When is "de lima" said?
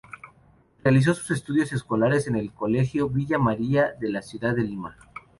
4.55-4.97